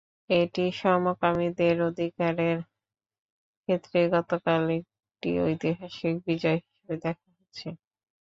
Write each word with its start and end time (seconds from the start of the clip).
এটি 0.33 0.63
সমকামীদের 0.79 1.75
অধিকারের 1.89 2.57
ক্ষেত্রে 3.61 3.99
গতকাল 4.13 4.61
একটি 4.77 5.29
ঐতিহাসিক 5.43 6.15
বিজয় 6.27 6.59
হিসেবে 6.61 6.95
দেখা 7.03 7.27
হচ্ছে। 7.31 7.67